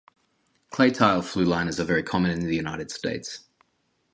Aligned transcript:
Clay 0.71 0.89
tile 0.89 1.21
flue 1.21 1.45
liners 1.45 1.79
are 1.79 1.83
very 1.83 2.01
common 2.01 2.31
in 2.31 2.39
the 2.39 2.55
United 2.55 2.89
States. 2.89 3.43